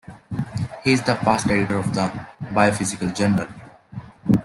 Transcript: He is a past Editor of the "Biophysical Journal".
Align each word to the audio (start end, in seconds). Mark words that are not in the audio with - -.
He 0.83 0.93
is 0.93 1.01
a 1.01 1.15
past 1.15 1.45
Editor 1.45 1.77
of 1.77 1.93
the 1.93 2.07
"Biophysical 2.45 3.13
Journal". 3.15 3.45